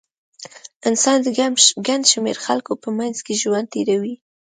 [0.89, 1.27] انسان د
[1.87, 4.15] ګڼ شمېر خلکو په منځ کې ژوند تېروي.